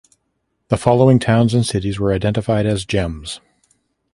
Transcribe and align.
The 0.69 0.77
following 0.77 1.19
towns 1.19 1.53
and 1.53 1.63
cities 1.63 1.99
were 1.99 2.11
identified 2.11 2.65
as 2.65 2.85
"gems". 2.85 3.39